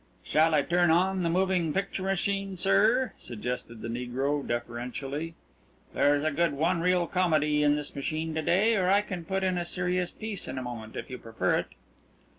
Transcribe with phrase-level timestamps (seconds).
[0.23, 5.35] "Shall I turn on the moving picture machine, sir?" suggested the negro deferentially.
[5.93, 9.43] "There's a good one reel comedy in this machine to day, or I can put
[9.43, 11.67] in a serious piece in a moment, if you prefer it."